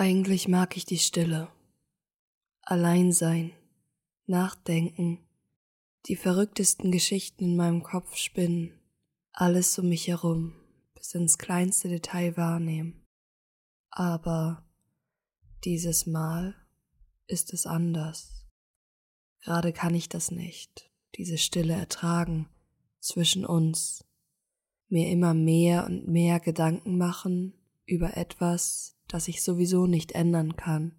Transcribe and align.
Eigentlich 0.00 0.46
mag 0.46 0.76
ich 0.76 0.84
die 0.84 0.98
Stille. 0.98 1.50
Allein 2.60 3.10
sein, 3.10 3.50
nachdenken, 4.26 5.18
die 6.06 6.14
verrücktesten 6.14 6.92
Geschichten 6.92 7.42
in 7.42 7.56
meinem 7.56 7.82
Kopf 7.82 8.14
spinnen, 8.14 8.78
alles 9.32 9.76
um 9.76 9.88
mich 9.88 10.06
herum, 10.06 10.54
bis 10.94 11.14
ins 11.14 11.36
kleinste 11.36 11.88
Detail 11.88 12.36
wahrnehmen. 12.36 13.04
Aber 13.90 14.64
dieses 15.64 16.06
Mal 16.06 16.54
ist 17.26 17.52
es 17.52 17.66
anders. 17.66 18.46
Gerade 19.40 19.72
kann 19.72 19.96
ich 19.96 20.08
das 20.08 20.30
nicht, 20.30 20.92
diese 21.16 21.38
Stille 21.38 21.74
ertragen 21.74 22.48
zwischen 23.00 23.44
uns, 23.44 24.04
mir 24.88 25.10
immer 25.10 25.34
mehr 25.34 25.86
und 25.86 26.06
mehr 26.06 26.38
Gedanken 26.38 26.98
machen 26.98 27.54
über 27.84 28.16
etwas, 28.16 28.94
das 29.08 29.28
ich 29.28 29.42
sowieso 29.42 29.86
nicht 29.86 30.12
ändern 30.12 30.56
kann. 30.56 30.92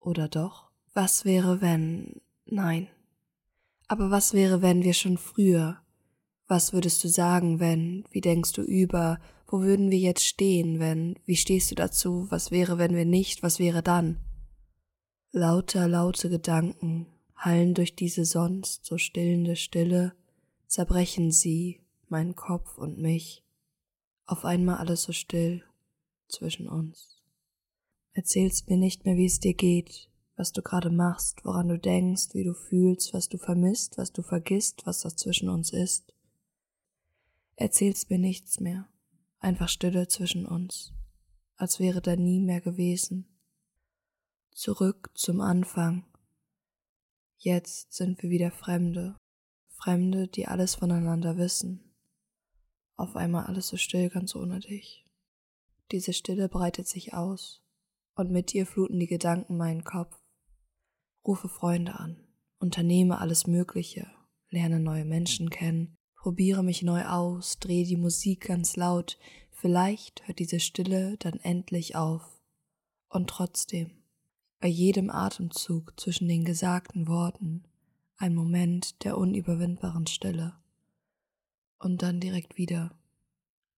Oder 0.00 0.28
doch? 0.28 0.70
Was 0.94 1.24
wäre, 1.24 1.60
wenn. 1.60 2.20
Nein. 2.44 2.88
Aber 3.88 4.10
was 4.10 4.34
wäre, 4.34 4.62
wenn 4.62 4.82
wir 4.82 4.94
schon 4.94 5.18
früher? 5.18 5.78
Was 6.48 6.72
würdest 6.72 7.02
du 7.04 7.08
sagen, 7.08 7.60
wenn? 7.60 8.04
Wie 8.10 8.20
denkst 8.20 8.52
du 8.52 8.62
über? 8.62 9.20
Wo 9.46 9.60
würden 9.60 9.90
wir 9.90 9.98
jetzt 9.98 10.24
stehen, 10.24 10.80
wenn? 10.80 11.18
Wie 11.24 11.36
stehst 11.36 11.70
du 11.70 11.74
dazu? 11.74 12.26
Was 12.30 12.50
wäre, 12.50 12.78
wenn 12.78 12.94
wir 12.94 13.04
nicht? 13.04 13.42
Was 13.42 13.58
wäre 13.58 13.82
dann? 13.82 14.18
Lauter, 15.30 15.88
laute 15.88 16.28
Gedanken 16.28 17.06
hallen 17.36 17.74
durch 17.74 17.96
diese 17.96 18.24
sonst 18.24 18.84
so 18.84 18.98
stillende 18.98 19.56
Stille, 19.56 20.12
zerbrechen 20.66 21.32
sie, 21.32 21.80
meinen 22.08 22.36
Kopf 22.36 22.78
und 22.78 22.98
mich. 22.98 23.42
Auf 24.26 24.44
einmal 24.44 24.76
alles 24.76 25.02
so 25.02 25.12
still 25.12 25.64
zwischen 26.32 26.68
uns. 26.68 27.22
Erzählst 28.12 28.68
mir 28.68 28.76
nicht 28.76 29.04
mehr, 29.04 29.16
wie 29.16 29.26
es 29.26 29.40
dir 29.40 29.54
geht, 29.54 30.10
was 30.36 30.52
du 30.52 30.62
gerade 30.62 30.90
machst, 30.90 31.44
woran 31.44 31.68
du 31.68 31.78
denkst, 31.78 32.34
wie 32.34 32.44
du 32.44 32.54
fühlst, 32.54 33.14
was 33.14 33.28
du 33.28 33.38
vermisst, 33.38 33.96
was 33.98 34.12
du 34.12 34.22
vergisst, 34.22 34.86
was 34.86 35.00
das 35.00 35.16
zwischen 35.16 35.48
uns 35.48 35.72
ist. 35.72 36.14
Erzählst 37.56 38.10
mir 38.10 38.18
nichts 38.18 38.60
mehr, 38.60 38.88
einfach 39.38 39.68
Stille 39.68 40.08
zwischen 40.08 40.46
uns, 40.46 40.92
als 41.56 41.80
wäre 41.80 42.00
da 42.00 42.16
nie 42.16 42.40
mehr 42.40 42.60
gewesen. 42.60 43.26
Zurück 44.50 45.10
zum 45.14 45.40
Anfang. 45.40 46.04
Jetzt 47.38 47.92
sind 47.92 48.22
wir 48.22 48.30
wieder 48.30 48.50
Fremde, 48.50 49.16
Fremde, 49.68 50.28
die 50.28 50.46
alles 50.46 50.76
voneinander 50.76 51.36
wissen. 51.36 51.80
Auf 52.96 53.16
einmal 53.16 53.46
alles 53.46 53.68
so 53.68 53.76
still, 53.76 54.10
ganz 54.10 54.36
ohne 54.36 54.60
dich. 54.60 55.01
Diese 55.92 56.14
Stille 56.14 56.48
breitet 56.48 56.88
sich 56.88 57.12
aus, 57.12 57.62
und 58.14 58.30
mit 58.30 58.54
ihr 58.54 58.66
fluten 58.66 58.98
die 58.98 59.06
Gedanken 59.06 59.58
meinen 59.58 59.84
Kopf. 59.84 60.18
Rufe 61.26 61.50
Freunde 61.50 62.00
an, 62.00 62.16
unternehme 62.58 63.18
alles 63.18 63.46
Mögliche, 63.46 64.10
lerne 64.48 64.80
neue 64.80 65.04
Menschen 65.04 65.50
kennen, 65.50 65.94
probiere 66.16 66.62
mich 66.62 66.82
neu 66.82 67.04
aus, 67.04 67.58
drehe 67.58 67.84
die 67.84 67.98
Musik 67.98 68.46
ganz 68.46 68.76
laut, 68.76 69.18
vielleicht 69.50 70.26
hört 70.26 70.38
diese 70.38 70.60
Stille 70.60 71.18
dann 71.18 71.38
endlich 71.40 71.94
auf. 71.94 72.40
Und 73.10 73.28
trotzdem, 73.28 73.90
bei 74.60 74.68
jedem 74.68 75.10
Atemzug 75.10 75.92
zwischen 76.00 76.26
den 76.26 76.46
gesagten 76.46 77.06
Worten, 77.06 77.64
ein 78.16 78.34
Moment 78.34 79.04
der 79.04 79.18
unüberwindbaren 79.18 80.06
Stille. 80.06 80.54
Und 81.78 82.02
dann 82.02 82.18
direkt 82.18 82.56
wieder. 82.56 82.96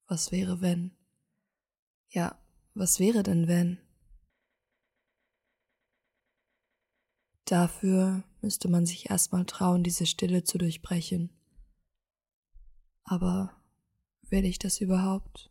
Was 0.06 0.30
wäre, 0.30 0.60
wenn? 0.60 0.92
Ja, 2.14 2.38
was 2.74 3.00
wäre 3.00 3.24
denn 3.24 3.48
wenn? 3.48 3.78
Dafür 7.44 8.22
müsste 8.40 8.68
man 8.68 8.86
sich 8.86 9.10
erstmal 9.10 9.44
trauen, 9.46 9.82
diese 9.82 10.06
Stille 10.06 10.44
zu 10.44 10.56
durchbrechen. 10.56 11.30
Aber 13.02 13.60
will 14.22 14.44
ich 14.44 14.60
das 14.60 14.80
überhaupt? 14.80 15.50